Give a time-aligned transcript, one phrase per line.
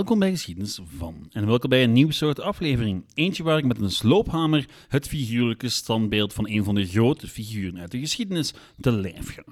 [0.00, 1.26] Welkom bij Geschiedenis van.
[1.30, 3.04] En welkom bij een nieuw soort aflevering.
[3.14, 7.78] Eentje waar ik met een sloophamer het figuurlijke standbeeld van een van de grote figuren
[7.78, 9.44] uit de geschiedenis te lijf ga.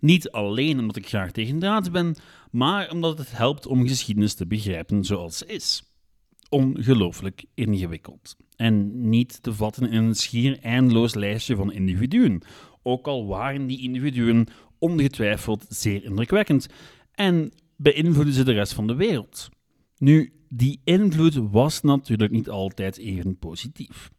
[0.00, 2.16] Niet alleen omdat ik graag tegen draad ben,
[2.50, 5.82] maar omdat het helpt om geschiedenis te begrijpen zoals ze is.
[6.48, 8.36] Ongelooflijk ingewikkeld.
[8.56, 12.42] En niet te vatten in een schier eindeloos lijstje van individuen.
[12.82, 14.46] Ook al waren die individuen
[14.78, 16.66] ongetwijfeld zeer indrukwekkend
[17.14, 19.50] en beïnvloeden ze de rest van de wereld.
[20.02, 24.10] Nu, die invloed was natuurlijk niet altijd even positief.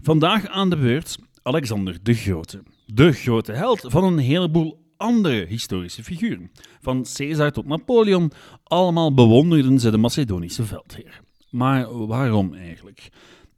[0.00, 2.62] Vandaag aan de beurt Alexander de Grote.
[2.86, 6.50] De grote held van een heleboel andere historische figuren.
[6.80, 8.32] Van Caesar tot Napoleon,
[8.64, 11.20] allemaal bewonderden ze de Macedonische veldheer.
[11.50, 13.08] Maar waarom eigenlijk?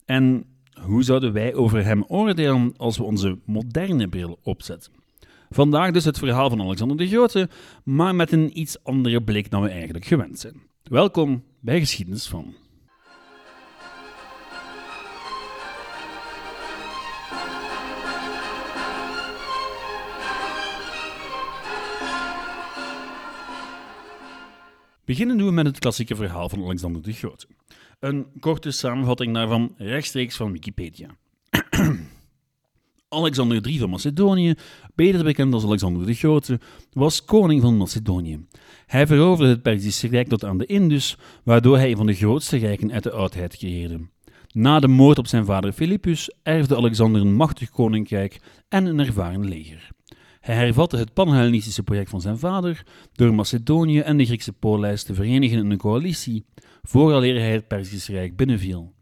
[0.05, 0.45] En
[0.81, 4.93] hoe zouden wij over hem oordelen als we onze moderne bril opzetten?
[5.49, 7.49] Vandaag dus het verhaal van Alexander de Grote,
[7.83, 10.73] maar met een iets andere blik dan we eigenlijk gewend zijn.
[10.89, 12.55] Welkom bij Geschiedenis van.
[25.05, 27.47] Beginnen doen we met het klassieke verhaal van Alexander de Grote.
[27.99, 31.17] Een korte samenvatting daarvan rechtstreeks van Wikipedia.
[33.09, 34.53] Alexander III van Macedonië,
[34.95, 36.59] beter bekend als Alexander de Grote,
[36.93, 38.45] was koning van Macedonië.
[38.85, 42.57] Hij veroverde het Perzische Rijk tot aan de Indus, waardoor hij een van de grootste
[42.57, 43.99] rijken uit de oudheid creëerde.
[44.51, 49.47] Na de moord op zijn vader Philippus erfde Alexander een machtig koninkrijk en een ervaren
[49.47, 49.89] leger.
[50.39, 55.13] Hij hervatte het Panhellenistische project van zijn vader door Macedonië en de Griekse polijs te
[55.13, 56.45] verenigen in een coalitie,
[56.83, 58.93] vooraleer hij het Perzische Rijk binnenviel.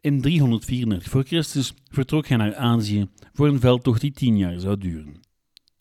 [0.00, 4.78] In 334 voor Christus vertrok hij naar Azië voor een veldtocht die tien jaar zou
[4.78, 5.27] duren.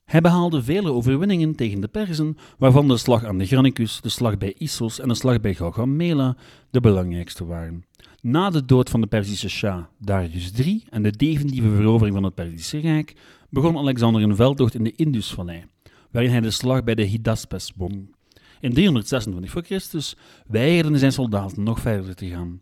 [0.07, 4.37] Hij behaalde vele overwinningen tegen de Perzen, waarvan de slag aan de Granicus, de slag
[4.37, 6.37] bij Issos en de slag bij Gaugamela
[6.69, 7.85] de belangrijkste waren.
[8.21, 12.35] Na de dood van de Perzische Shah Darius III en de definitieve verovering van het
[12.35, 13.15] Perzische Rijk,
[13.49, 15.63] begon Alexander een veldtocht in de Indusvallei,
[16.11, 18.13] waarin hij de slag bij de Hydaspes won.
[18.59, 22.61] In 326 voor Christus weigerden zijn soldaten nog verder te gaan.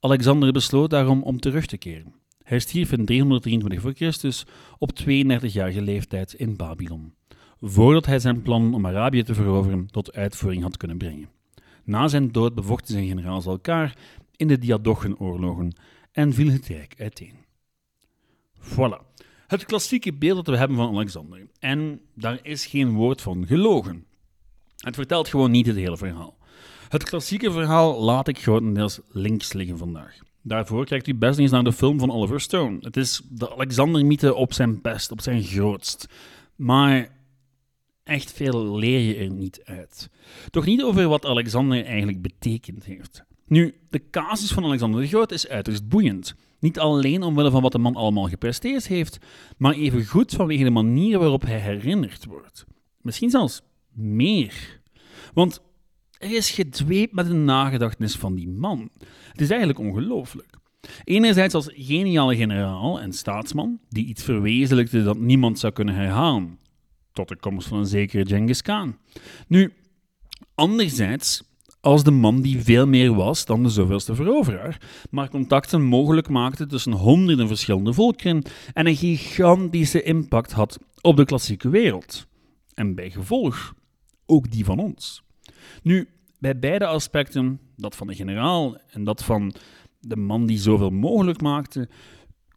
[0.00, 2.21] Alexander besloot daarom om terug te keren.
[2.52, 4.44] Hij stierf in 323 voor Christus
[4.78, 7.14] op 32-jarige leeftijd in Babylon,
[7.60, 11.28] voordat hij zijn plan om Arabië te veroveren tot uitvoering had kunnen brengen.
[11.84, 13.96] Na zijn dood bevochten zijn generaals elkaar
[14.36, 15.72] in de Diadochenoorlogen
[16.12, 17.34] en viel het rijk uiteen.
[18.58, 21.48] Voilà, het klassieke beeld dat we hebben van Alexander.
[21.58, 24.06] En daar is geen woord van gelogen.
[24.76, 26.36] Het vertelt gewoon niet het hele verhaal.
[26.88, 30.18] Het klassieke verhaal laat ik grotendeels links liggen vandaag.
[30.42, 32.76] Daarvoor kijkt u best eens naar de film van Oliver Stone.
[32.80, 36.08] Het is de Alexander-mythe op zijn best, op zijn grootst.
[36.56, 37.08] Maar
[38.04, 40.10] echt veel leer je er niet uit.
[40.50, 43.24] Toch niet over wat Alexander eigenlijk betekend heeft.
[43.46, 46.34] Nu, de casus van Alexander de Groot is uiterst boeiend.
[46.58, 49.18] Niet alleen omwille van wat de man allemaal gepresteerd heeft,
[49.56, 52.64] maar evengoed vanwege de manier waarop hij herinnerd wordt.
[53.00, 54.80] Misschien zelfs meer.
[55.34, 55.60] Want
[56.22, 58.90] er is gedweept met de nagedachtenis van die man.
[59.30, 60.56] Het is eigenlijk ongelooflijk.
[61.04, 66.58] Enerzijds als geniale generaal en staatsman, die iets verwezenlijkte dat niemand zou kunnen herhalen,
[67.12, 68.96] tot de komst van een zekere Genghis Khan.
[69.46, 69.72] Nu,
[70.54, 71.42] anderzijds
[71.80, 76.66] als de man die veel meer was dan de zoveelste veroveraar, maar contacten mogelijk maakte
[76.66, 82.26] tussen honderden verschillende volkeren en een gigantische impact had op de klassieke wereld.
[82.74, 83.74] En bij gevolg
[84.26, 85.22] ook die van ons.
[85.82, 86.08] Nu,
[86.38, 89.54] bij beide aspecten, dat van de generaal en dat van
[90.00, 91.88] de man die zoveel mogelijk maakte,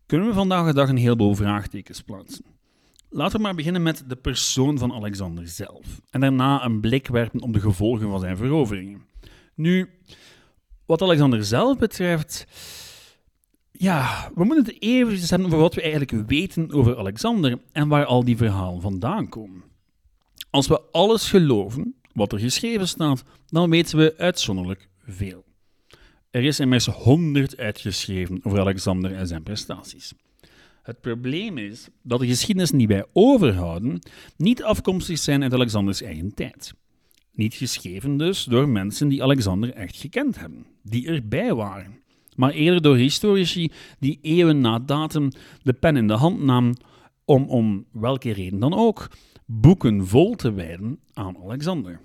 [0.06, 2.46] kunnen we vandaag de dag een heleboel vraagtekens plaatsen.
[3.10, 7.42] Laten we maar beginnen met de persoon van Alexander zelf en daarna een blik werpen
[7.42, 9.02] op de gevolgen van zijn veroveringen.
[9.56, 9.90] Nu,
[10.86, 12.48] wat Alexander zelf betreft,
[13.72, 18.06] ja, we moeten het even hebben over wat we eigenlijk weten over Alexander en waar
[18.06, 19.64] al die verhalen vandaan komen.
[20.50, 25.44] Als we alles geloven wat er geschreven staat, dan weten we uitzonderlijk veel.
[26.30, 30.14] Er is immers honderd uitgeschreven over Alexander en zijn prestaties.
[30.84, 34.00] Het probleem is dat de geschiedenissen die wij overhouden
[34.38, 36.74] niet afkomstig zijn uit Alexanders eigen tijd.
[37.32, 42.00] Niet geschreven dus door mensen die Alexander echt gekend hebben, die erbij waren,
[42.36, 45.32] maar eerder door historici die eeuwen na datum
[45.64, 46.78] de pen in de hand namen
[47.26, 49.10] om, om welke reden dan ook,
[49.46, 52.00] boeken vol te wijden aan Alexander.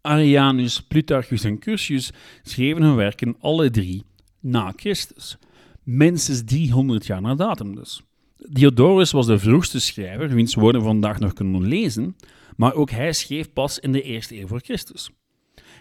[0.00, 2.10] Arianus, Plutarchus en Curtius
[2.42, 4.02] schreven hun werken alle drie
[4.40, 5.38] na Christus,
[5.82, 8.02] minstens 300 jaar na datum dus.
[8.36, 12.16] Diodorus was de vroegste schrijver, wiens woorden we vandaag nog kunnen lezen,
[12.56, 15.10] maar ook hij schreef pas in de eerste eeuw voor Christus.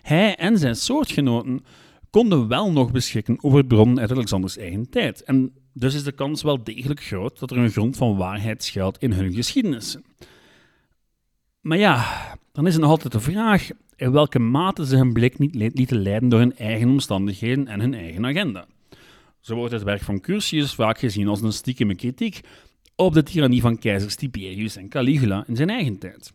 [0.02, 1.64] hij en zijn soortgenoten
[2.10, 5.24] konden wel nog beschikken over bronnen uit Alexanders eigen tijd.
[5.24, 8.98] En dus is de kans wel degelijk groot dat er een grond van waarheid schuilt
[8.98, 10.04] in hun geschiedenissen.
[11.62, 12.06] Maar ja,
[12.52, 16.02] dan is er nog altijd de vraag in welke mate ze hun blik niet lieten
[16.02, 18.68] leiden door hun eigen omstandigheden en hun eigen agenda.
[19.40, 22.40] Zo wordt het werk van Curtius vaak gezien als een stiekeme kritiek
[22.96, 26.34] op de tirannie van keizers Tiberius en Caligula in zijn eigen tijd.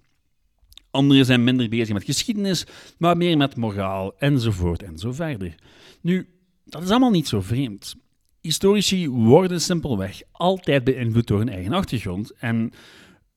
[0.90, 2.66] Anderen zijn minder bezig met geschiedenis,
[2.98, 5.54] maar meer met moraal, enzovoort en zo verder.
[6.00, 6.28] Nu,
[6.64, 7.94] dat is allemaal niet zo vreemd.
[8.46, 12.72] Historici worden simpelweg altijd beïnvloed door hun eigen achtergrond en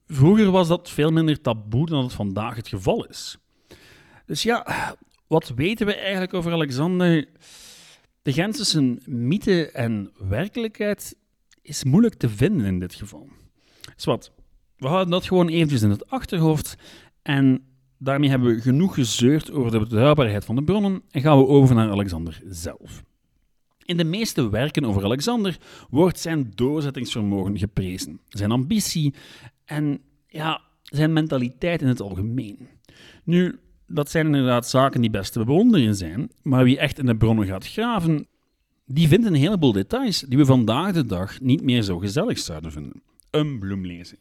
[0.08, 3.38] vroeger was dat veel minder taboe dan het vandaag het geval is.
[4.26, 4.66] Dus ja,
[5.28, 7.28] wat weten we eigenlijk over Alexander?
[8.22, 11.16] De grens tussen mythe en werkelijkheid
[11.62, 13.30] is moeilijk te vinden in dit geval.
[13.96, 14.32] Dus wat,
[14.78, 16.76] we houden dat gewoon eventjes in het achterhoofd
[17.22, 17.64] en
[17.98, 21.76] daarmee hebben we genoeg gezeurd over de betrouwbaarheid van de bronnen en gaan we over
[21.76, 23.08] naar Alexander zelf.
[23.90, 25.58] In de meeste werken over Alexander
[25.90, 29.14] wordt zijn doorzettingsvermogen geprezen, zijn ambitie
[29.66, 32.68] en ja, zijn mentaliteit in het algemeen.
[33.24, 37.18] Nu, dat zijn inderdaad zaken die best te bewonderen zijn, maar wie echt in de
[37.18, 38.28] bronnen gaat graven,
[38.86, 42.72] die vindt een heleboel details die we vandaag de dag niet meer zo gezellig zouden
[42.72, 43.02] vinden.
[43.32, 44.20] Een bloemlezing.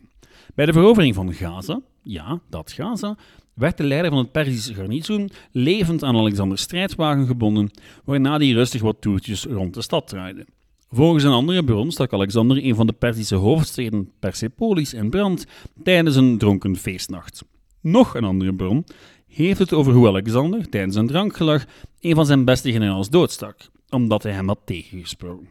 [0.55, 3.17] Bij de verovering van Gaza, ja, dat Gaza,
[3.59, 7.71] werd de leider van het Perzische garnizoen levend aan Alexanders strijdwagen gebonden,
[8.05, 10.47] waarna hij rustig wat toertjes rond de stad draaide.
[10.91, 15.47] Volgens een andere bron stak Alexander een van de Perzische hoofdsteden Persepolis in brand
[15.83, 17.45] tijdens een dronken feestnacht.
[17.81, 18.85] Nog een andere bron
[19.27, 21.65] heeft het over hoe Alexander tijdens een drankgelag
[22.01, 23.57] een van zijn beste generaals doodstak,
[23.89, 25.49] omdat hij hem had tegengesproken.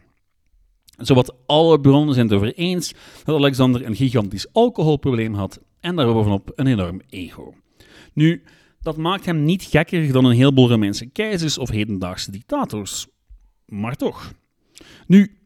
[0.98, 2.94] Zowat alle bronnen zijn het over eens
[3.24, 7.54] dat Alexander een gigantisch alcoholprobleem had en daarbovenop een enorm ego.
[8.18, 8.42] Nu,
[8.80, 13.06] dat maakt hem niet gekker dan een heleboel Romeinse keizers of hedendaagse dictators.
[13.66, 14.32] Maar toch.
[15.06, 15.36] Nu,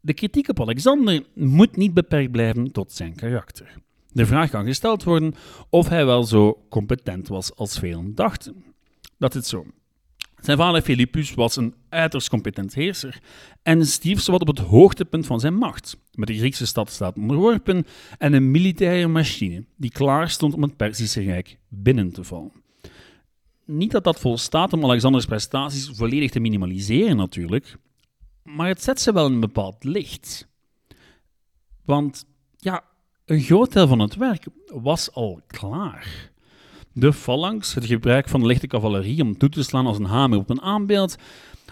[0.00, 3.74] de kritiek op Alexander moet niet beperkt blijven tot zijn karakter.
[4.12, 5.34] De vraag kan gesteld worden
[5.70, 8.64] of hij wel zo competent was als velen dachten.
[9.18, 9.66] Dat is zo.
[10.42, 13.20] Zijn vader Philippus was een uiterst competent heerser
[13.62, 17.86] en stierf zowat op het hoogtepunt van zijn macht, met de Griekse stadstaat onderworpen
[18.18, 22.52] en een militaire machine die klaar stond om het Perzische Rijk binnen te vallen.
[23.64, 27.76] Niet dat dat volstaat om Alexanders prestaties volledig te minimaliseren natuurlijk,
[28.42, 30.48] maar het zet ze wel in een bepaald licht.
[31.84, 32.24] Want
[32.56, 32.84] ja,
[33.24, 36.31] een groot deel van het werk was al klaar.
[36.94, 40.38] De phalanx, het gebruik van de lichte cavalerie om toe te slaan als een hamer
[40.38, 41.16] op een aanbeeld,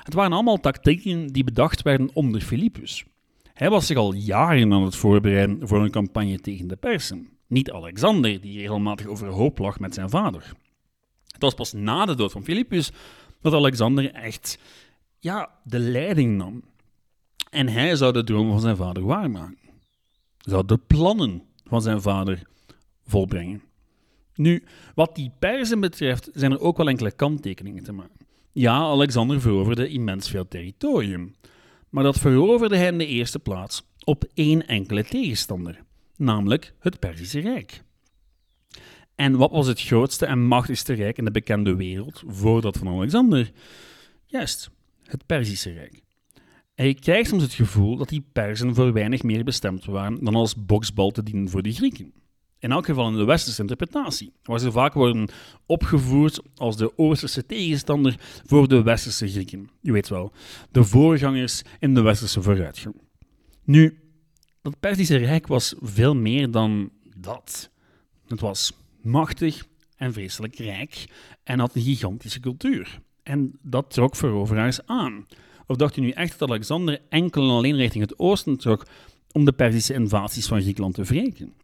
[0.02, 3.04] het waren allemaal tactieken die bedacht werden onder Philippus.
[3.52, 7.28] Hij was zich al jaren aan het voorbereiden voor een campagne tegen de Persen.
[7.46, 10.52] Niet Alexander, die regelmatig overhoop lag met zijn vader.
[11.26, 12.90] Het was pas na de dood van Philippus
[13.40, 14.58] dat Alexander echt
[15.18, 16.62] ja, de leiding nam.
[17.50, 19.58] En hij zou de droom van zijn vader waarmaken.
[20.38, 22.42] Zou de plannen van zijn vader
[23.06, 23.62] volbrengen.
[24.40, 24.62] Nu,
[24.94, 28.26] wat die Perzen betreft, zijn er ook wel enkele kanttekeningen te maken.
[28.52, 31.34] Ja, Alexander veroverde immens veel territorium,
[31.88, 35.82] maar dat veroverde hij in de eerste plaats op één enkele tegenstander,
[36.16, 37.82] namelijk het Perzische Rijk.
[39.14, 42.88] En wat was het grootste en machtigste rijk in de bekende wereld voor dat van
[42.88, 43.50] Alexander?
[44.26, 44.70] Juist,
[45.04, 46.02] het Perzische Rijk.
[46.74, 50.34] En je krijgt soms het gevoel dat die Perzen voor weinig meer bestemd waren dan
[50.34, 52.19] als boksbal te dienen voor de Grieken.
[52.60, 55.28] In elk geval in de westerse interpretatie, waar ze vaak worden
[55.66, 58.14] opgevoerd als de oosterse tegenstander
[58.46, 59.70] voor de westerse Grieken.
[59.80, 60.32] Je weet wel,
[60.70, 62.94] de voorgangers in de westerse vooruitgang.
[63.64, 63.98] Nu,
[64.62, 67.70] dat Perzische Rijk was veel meer dan dat.
[68.26, 71.04] Het was machtig en vreselijk rijk
[71.44, 73.00] en had een gigantische cultuur.
[73.22, 75.26] En dat trok veroveraars aan.
[75.66, 78.86] Of dacht u nu echt dat Alexander enkel en alleen richting het oosten trok
[79.32, 81.54] om de Perzische invasies van Griekenland te wreken?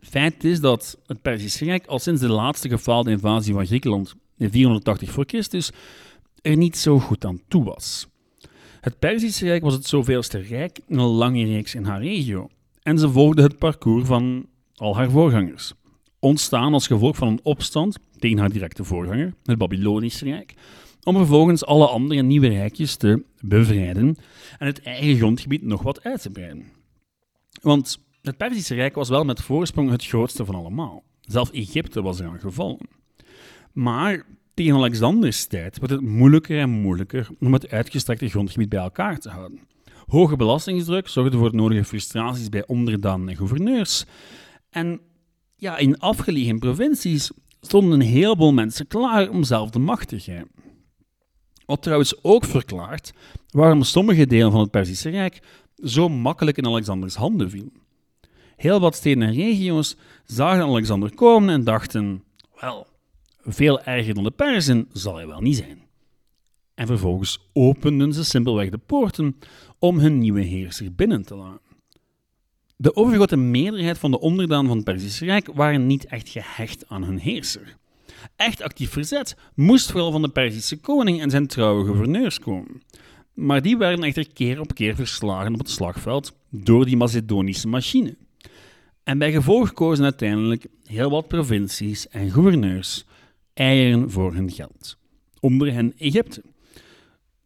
[0.00, 4.50] Feit is dat het Perzische Rijk al sinds de laatste gefaalde invasie van Griekenland in
[4.50, 5.70] 480 voor Christus
[6.42, 8.08] er niet zo goed aan toe was.
[8.80, 12.48] Het Perzische Rijk was het zoveelste rijk in een lange reeks in haar regio
[12.82, 15.72] en ze volgde het parcours van al haar voorgangers.
[16.18, 20.54] Ontstaan als gevolg van een opstand tegen haar directe voorganger, het Babylonische Rijk,
[21.02, 24.16] om vervolgens alle andere nieuwe rijkjes te bevrijden
[24.58, 26.64] en het eigen grondgebied nog wat uit te breiden.
[27.62, 31.02] Want het Perzische Rijk was wel met voorsprong het grootste van allemaal.
[31.20, 32.78] Zelfs Egypte was eraan gevallen.
[33.72, 39.18] Maar tegen Alexanders tijd werd het moeilijker en moeilijker om het uitgestrekte grondgebied bij elkaar
[39.18, 39.60] te houden.
[40.06, 44.04] Hoge belastingsdruk zorgde voor nodige frustraties bij onderdanen en gouverneurs.
[44.70, 45.00] En
[45.56, 47.30] ja, in afgelegen provincies
[47.60, 50.62] stonden een heleboel mensen klaar om zelf de macht te grijpen.
[51.66, 53.12] Wat trouwens ook verklaart
[53.50, 55.40] waarom sommige delen van het Perzische Rijk
[55.76, 57.77] zo makkelijk in Alexanders handen vielen.
[58.58, 62.22] Heel wat steden en regio's zagen Alexander komen en dachten:
[62.60, 62.86] wel,
[63.42, 65.82] veel erger dan de Perzen zal hij wel niet zijn.
[66.74, 69.38] En vervolgens openden ze simpelweg de poorten
[69.78, 71.76] om hun nieuwe heerser binnen te laten.
[72.76, 77.04] De overgrote meerderheid van de onderdanen van het Perzische Rijk waren niet echt gehecht aan
[77.04, 77.76] hun heerser.
[78.36, 82.82] Echt actief verzet moest vooral van de Perzische koning en zijn trouwe gouverneurs komen.
[83.34, 88.16] Maar die werden echter keer op keer verslagen op het slagveld door die Macedonische machine.
[89.08, 93.04] En bij gevolg kozen uiteindelijk heel wat provincies en gouverneurs
[93.54, 94.96] eieren voor hun geld.
[95.40, 96.42] Onder hen Egypte.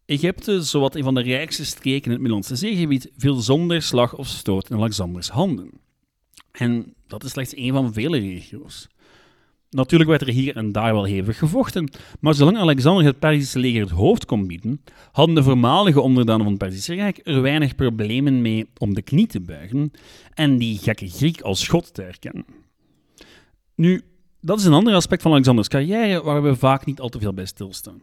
[0.04, 4.26] Egypte, zowat een van de rijkste streken in het Middellandse zeegebied, viel zonder slag of
[4.26, 5.71] stoot in Alexanders handen.
[6.50, 8.88] En dat is slechts één van vele regio's.
[9.73, 13.81] Natuurlijk werd er hier en daar wel hevig gevochten, maar zolang Alexander het Perzische leger
[13.81, 18.43] het hoofd kon bieden, hadden de voormalige onderdanen van het Perzische Rijk er weinig problemen
[18.43, 19.91] mee om de knie te buigen
[20.35, 22.45] en die gekke Griek als god te erkennen.
[23.75, 24.02] Nu,
[24.41, 27.35] dat is een ander aspect van Alexanders carrière waar we vaak niet al te veel
[27.35, 28.02] bij stilstaan.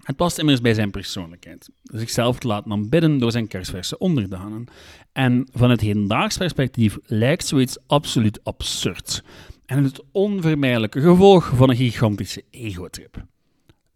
[0.00, 4.64] Het past immers bij zijn persoonlijkheid, zichzelf te laten aanbidden door zijn kersverse onderdanen.
[5.12, 9.22] En van het hedendaags perspectief lijkt zoiets absoluut absurd
[9.70, 13.24] en het onvermijdelijke gevolg van een gigantische egotrip.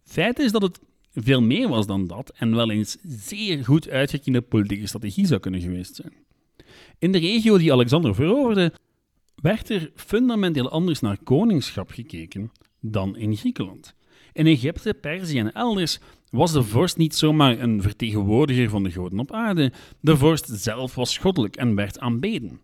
[0.03, 0.79] Feit is dat het
[1.13, 5.61] veel meer was dan dat en wel eens zeer goed uitgekiende politieke strategie zou kunnen
[5.61, 6.13] geweest zijn.
[6.99, 8.73] In de regio die Alexander veroverde,
[9.35, 13.95] werd er fundamenteel anders naar koningschap gekeken dan in Griekenland.
[14.33, 19.19] In Egypte, Perzië en elders was de vorst niet zomaar een vertegenwoordiger van de goden
[19.19, 22.59] op aarde, de vorst zelf was goddelijk en werd aanbeden.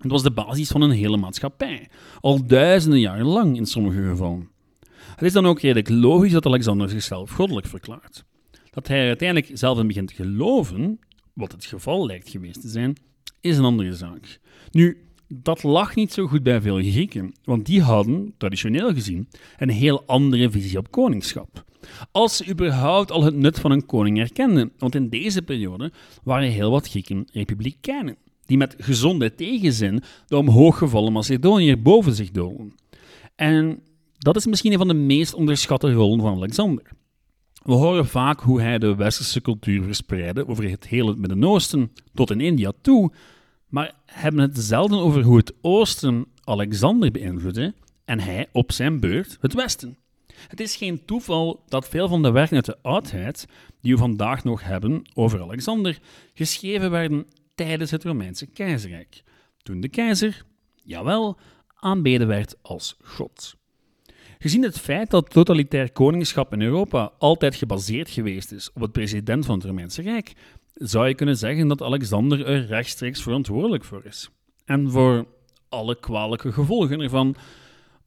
[0.00, 1.88] Het was de basis van een hele maatschappij,
[2.20, 4.48] al duizenden jaren lang in sommige gevallen.
[5.00, 8.24] Het is dan ook redelijk logisch dat Alexander zichzelf goddelijk verklaart.
[8.70, 10.98] Dat hij uiteindelijk zelf in begint te geloven,
[11.32, 12.96] wat het geval lijkt geweest te zijn,
[13.40, 14.40] is een andere zaak.
[14.70, 19.70] Nu, dat lag niet zo goed bij veel Grieken, want die hadden, traditioneel gezien, een
[19.70, 21.64] heel andere visie op koningschap.
[22.12, 25.92] Als ze überhaupt al het nut van een koning erkenden, want in deze periode
[26.22, 28.16] waren heel wat Grieken republikeinen
[28.50, 32.74] die met gezonde tegenzin de omhooggevallen Macedoniër boven zich dolen.
[33.36, 33.82] En
[34.18, 36.84] dat is misschien een van de meest onderschatte rollen van Alexander.
[37.62, 42.40] We horen vaak hoe hij de westerse cultuur verspreidde over het hele Midden-Oosten tot in
[42.40, 43.12] India toe,
[43.68, 49.38] maar hebben het zelden over hoe het Oosten Alexander beïnvloedde en hij op zijn beurt
[49.40, 49.98] het Westen.
[50.48, 53.46] Het is geen toeval dat veel van de werken uit de oudheid,
[53.80, 55.98] die we vandaag nog hebben over Alexander,
[56.34, 57.26] geschreven werden
[57.66, 59.22] tijdens het Romeinse keizerrijk,
[59.62, 60.44] toen de keizer,
[60.82, 61.38] jawel,
[61.74, 63.54] aanbeden werd als god.
[64.38, 69.46] Gezien het feit dat totalitair koningschap in Europa altijd gebaseerd geweest is op het president
[69.46, 70.32] van het Romeinse Rijk,
[70.74, 74.30] zou je kunnen zeggen dat Alexander er rechtstreeks verantwoordelijk voor is.
[74.64, 75.26] En voor
[75.68, 77.34] alle kwalijke gevolgen ervan,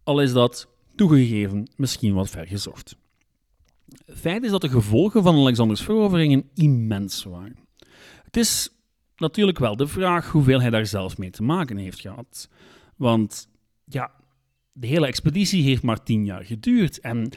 [0.03, 2.95] al is dat toegegeven misschien wat ver gezocht.
[4.05, 7.57] Feit is dat de gevolgen van Alexanders veroveringen immens waren.
[8.23, 8.69] Het is
[9.17, 12.49] natuurlijk wel de vraag hoeveel hij daar zelf mee te maken heeft gehad.
[12.95, 13.49] Want
[13.85, 14.11] ja,
[14.71, 17.29] de hele expeditie heeft maar tien jaar geduurd en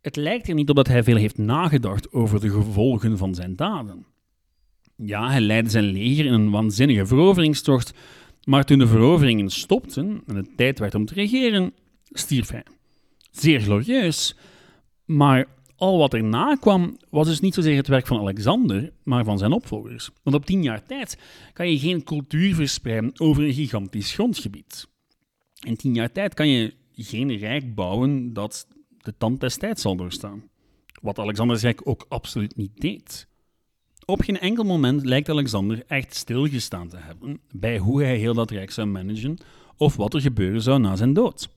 [0.00, 3.56] het lijkt er niet op dat hij veel heeft nagedacht over de gevolgen van zijn
[3.56, 4.06] daden.
[4.96, 7.94] Ja, hij leidde zijn leger in een waanzinnige veroveringstocht,
[8.44, 11.72] maar toen de veroveringen stopten en het tijd werd om te regeren,
[12.04, 12.64] stierf hij.
[13.30, 14.36] Zeer glorieus,
[15.04, 15.46] maar
[15.80, 19.52] al wat erna kwam, was dus niet zozeer het werk van Alexander, maar van zijn
[19.52, 20.10] opvolgers.
[20.22, 21.18] Want op tien jaar tijd
[21.52, 24.86] kan je geen cultuur verspreiden over een gigantisch grondgebied.
[25.66, 28.66] In tien jaar tijd kan je geen rijk bouwen dat
[28.98, 30.42] de tand des tijds zal doorstaan.
[31.02, 33.28] Wat Alexanders rijk ook absoluut niet deed.
[34.04, 38.50] Op geen enkel moment lijkt Alexander echt stilgestaan te hebben bij hoe hij heel dat
[38.50, 39.38] rijk zou managen
[39.76, 41.48] of wat er gebeuren zou na zijn dood.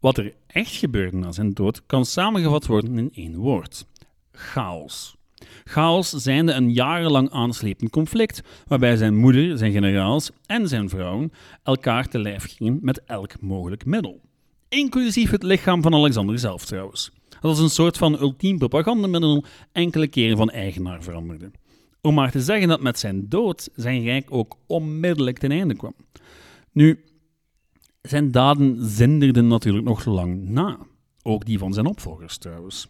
[0.00, 3.86] Wat er echt gebeurde na zijn dood kan samengevat worden in één woord:
[4.32, 5.16] chaos.
[5.64, 12.08] Chaos zijnde een jarenlang aanslepend conflict, waarbij zijn moeder, zijn generaals en zijn vrouwen elkaar
[12.08, 14.20] te lijf gingen met elk mogelijk middel.
[14.68, 17.10] Inclusief het lichaam van Alexander zelf trouwens.
[17.28, 21.50] Dat als een soort van ultiem propagandamiddel enkele keren van eigenaar veranderde.
[22.00, 25.94] Om maar te zeggen dat met zijn dood zijn rijk ook onmiddellijk ten einde kwam.
[26.72, 27.04] Nu,
[28.02, 30.78] zijn daden zinderden natuurlijk nog lang na.
[31.22, 32.88] Ook die van zijn opvolgers trouwens.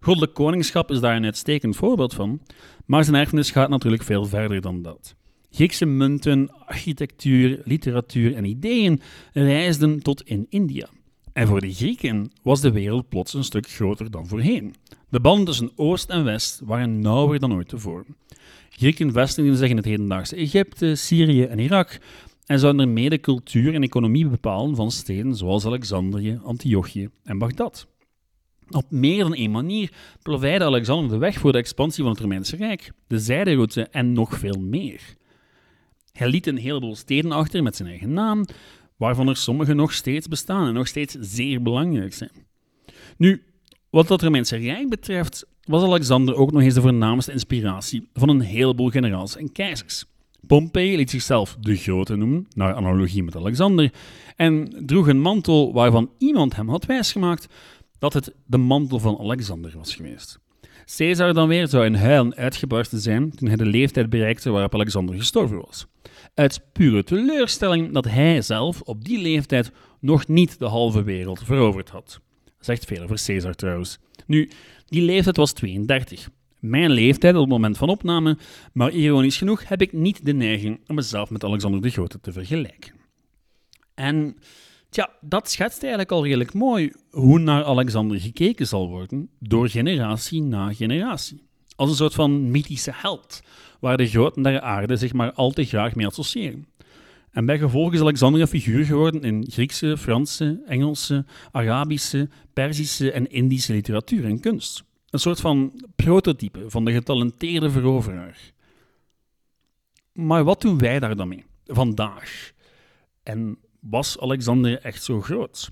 [0.00, 2.40] Goddelijk koningschap is daar een uitstekend voorbeeld van,
[2.84, 5.14] maar zijn erfenis gaat natuurlijk veel verder dan dat.
[5.50, 9.00] Griekse munten, architectuur, literatuur en ideeën
[9.32, 10.88] reisden tot in India.
[11.32, 14.74] En voor de Grieken was de wereld plots een stuk groter dan voorheen.
[15.08, 18.16] De banden tussen Oost en West waren nauwer dan ooit tevoren.
[18.70, 21.98] Grieken vestigden zich in het hedendaagse Egypte, Syrië en Irak
[22.46, 27.86] en zouden er mede cultuur en economie bepalen van steden zoals Alexandrië, Antiochië en Bagdad.
[28.70, 32.56] Op meer dan één manier plaveide Alexander de weg voor de expansie van het Romeinse
[32.56, 35.00] Rijk, de zijderoute en nog veel meer.
[36.12, 38.44] Hij liet een heleboel steden achter met zijn eigen naam,
[38.96, 42.46] waarvan er sommige nog steeds bestaan en nog steeds zeer belangrijk zijn.
[43.16, 43.42] Nu,
[43.90, 48.40] wat dat Romeinse Rijk betreft, was Alexander ook nog eens de voornaamste inspiratie van een
[48.40, 50.04] heleboel generaals en keizers.
[50.46, 53.92] Pompei liet zichzelf de Grote noemen, naar analogie met Alexander,
[54.36, 57.46] en droeg een mantel waarvan iemand hem had wijsgemaakt
[57.98, 60.38] dat het de mantel van Alexander was geweest.
[60.96, 65.14] Caesar dan weer zou in huilen uitgebarsten zijn toen hij de leeftijd bereikte waarop Alexander
[65.14, 65.86] gestorven was.
[66.34, 71.88] Uit pure teleurstelling dat hij zelf op die leeftijd nog niet de halve wereld veroverd
[71.88, 72.20] had.
[72.60, 73.98] Zegt veel over Caesar trouwens.
[74.26, 74.50] Nu,
[74.86, 76.28] die leeftijd was 32.
[76.68, 78.38] Mijn leeftijd op het moment van opname,
[78.72, 82.32] maar ironisch genoeg heb ik niet de neiging om mezelf met Alexander de Grote te
[82.32, 82.92] vergelijken.
[83.94, 84.36] En
[84.88, 90.42] tja, dat schetst eigenlijk al redelijk mooi hoe naar Alexander gekeken zal worden door generatie
[90.42, 91.42] na generatie.
[91.76, 93.42] Als een soort van mythische held,
[93.80, 96.66] waar de groten der aarde zich maar al te graag mee associëren.
[97.30, 103.30] En bij gevolg is Alexander een figuur geworden in Griekse, Franse, Engelse, Arabische, Perzische en
[103.30, 104.84] Indische literatuur en kunst.
[105.10, 108.52] Een soort van prototype van de getalenteerde veroveraar.
[110.12, 112.52] Maar wat doen wij daar dan mee vandaag?
[113.22, 115.70] En was Alexander echt zo groot?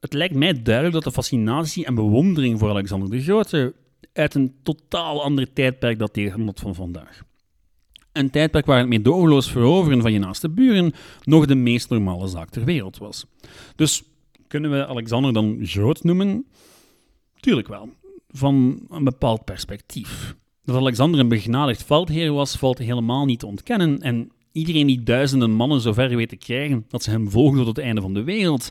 [0.00, 3.74] Het lijkt mij duidelijk dat de fascinatie en bewondering voor Alexander de Grote
[4.12, 7.22] uit een totaal ander tijdperk dateert dan dat van vandaag.
[8.12, 12.50] Een tijdperk waar het meedogenloos veroveren van je naaste buren nog de meest normale zaak
[12.50, 13.26] ter wereld was.
[13.76, 14.02] Dus
[14.48, 16.46] kunnen we Alexander dan groot noemen?
[17.40, 17.88] Tuurlijk wel,
[18.36, 20.36] van een bepaald perspectief.
[20.64, 24.00] Dat Alexander een begenadigd veldheer was, valt helemaal niet te ontkennen.
[24.00, 27.78] En iedereen die duizenden mannen zover weet te krijgen dat ze hem volgen tot het
[27.78, 28.70] einde van de wereld,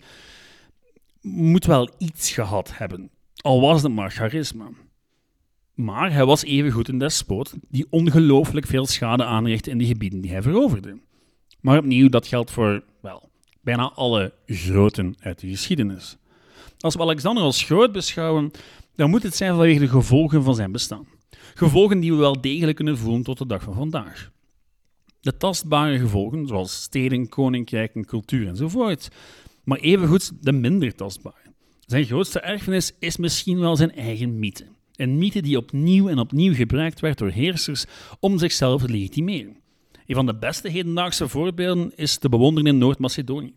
[1.21, 3.10] moet wel iets gehad hebben.
[3.41, 4.69] Al was het maar charisma.
[5.73, 10.32] Maar hij was evengoed een despoot die ongelooflijk veel schade aanrichtte in de gebieden die
[10.32, 10.99] hij veroverde.
[11.62, 13.30] Maar opnieuw, dat geldt voor, wel,
[13.62, 16.17] bijna alle groten uit de geschiedenis.
[16.80, 18.51] Als we Alexander als groot beschouwen,
[18.95, 21.08] dan moet het zijn vanwege de gevolgen van zijn bestaan.
[21.53, 24.31] Gevolgen die we wel degelijk kunnen voelen tot de dag van vandaag.
[25.21, 29.10] De tastbare gevolgen, zoals steden, koninkrijken, cultuur enzovoort,
[29.63, 31.53] maar evengoed de minder tastbare.
[31.86, 34.65] Zijn grootste erfenis is misschien wel zijn eigen mythe.
[34.95, 37.86] Een mythe die opnieuw en opnieuw gebruikt werd door heersers
[38.19, 39.58] om zichzelf te legitimeren.
[40.05, 43.53] Een van de beste hedendaagse voorbeelden is te bewonderen in Noord-Macedonië.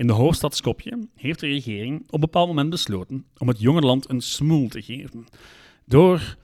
[0.00, 3.80] In de hoofdstad Skopje heeft de regering op een bepaald moment besloten om het jonge
[3.80, 5.26] land een smoel te geven
[5.84, 6.36] door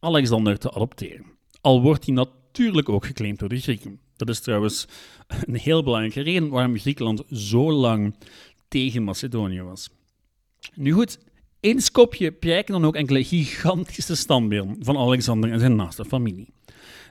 [0.00, 1.24] Alexander te adopteren.
[1.60, 4.00] Al wordt hij natuurlijk ook geclaimd door de Grieken.
[4.16, 4.86] Dat is trouwens
[5.46, 8.16] een heel belangrijke reden waarom Griekenland zo lang
[8.68, 9.90] tegen Macedonië was.
[10.74, 11.18] Nu goed,
[11.60, 16.48] in Skopje prijken dan ook enkele gigantische standbeelden van Alexander en zijn naaste familie.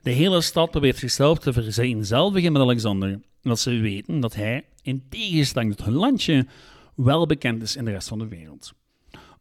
[0.01, 5.03] De hele stad probeert zichzelf te vereenzelvigen met Alexander, omdat ze weten dat hij, in
[5.09, 6.47] tegenstelling tot hun landje,
[6.95, 8.73] wel bekend is in de rest van de wereld.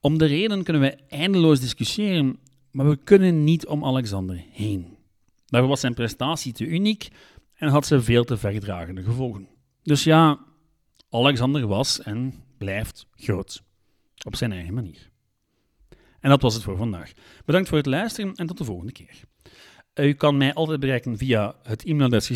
[0.00, 2.38] Om de reden kunnen we eindeloos discussiëren,
[2.70, 4.96] maar we kunnen niet om Alexander heen.
[5.46, 7.08] Daarvoor was zijn prestatie te uniek
[7.54, 9.48] en had ze veel te verdragende gevolgen.
[9.82, 10.38] Dus ja,
[11.10, 13.62] Alexander was en blijft groot.
[14.24, 15.10] Op zijn eigen manier.
[16.20, 17.12] En dat was het voor vandaag.
[17.44, 19.20] Bedankt voor het luisteren en tot de volgende keer.
[20.02, 22.26] U kan mij altijd bereiken via het e-mailadres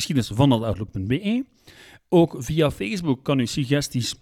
[2.08, 4.14] Ook via Facebook kan u suggesties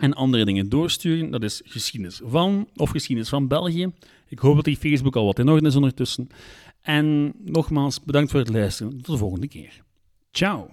[0.00, 1.30] en andere dingen doorsturen.
[1.30, 3.92] Dat is geschiedenis van of geschiedenis van België.
[4.28, 6.28] Ik hoop dat die Facebook al wat in orde is ondertussen.
[6.80, 8.92] En nogmaals, bedankt voor het luisteren.
[8.92, 9.82] Tot de volgende keer.
[10.30, 10.70] Ciao.